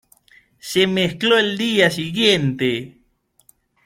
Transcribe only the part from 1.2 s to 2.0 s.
el día